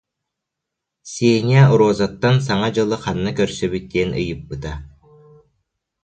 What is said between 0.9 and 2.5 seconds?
Сеня Розаттан